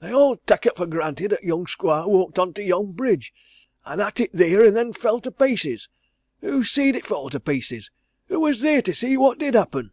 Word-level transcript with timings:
"They 0.00 0.14
all 0.14 0.36
tak' 0.36 0.64
it 0.64 0.78
for 0.78 0.86
granted 0.86 1.34
'at 1.34 1.42
young 1.42 1.66
squire 1.66 2.06
walked 2.08 2.38
on 2.38 2.54
to 2.54 2.62
yon 2.64 2.92
bridge, 2.92 3.34
an' 3.84 4.00
'at 4.00 4.18
it 4.18 4.32
theer 4.32 4.64
and 4.64 4.74
then 4.74 4.94
fell 4.94 5.20
to 5.20 5.30
pieces. 5.30 5.90
Who 6.40 6.64
see'd 6.64 6.96
it 6.96 7.04
fall 7.04 7.28
to 7.28 7.38
pieces? 7.38 7.90
Who 8.28 8.40
was 8.40 8.62
theer 8.62 8.80
to 8.80 8.94
see 8.94 9.18
what 9.18 9.36
did 9.38 9.52
happen?" 9.52 9.90